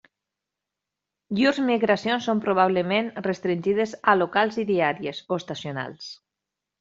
[1.39, 6.09] Llurs migracions són probablement restringides a locals i diàries o estacionals.